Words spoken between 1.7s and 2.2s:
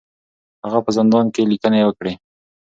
وکړې.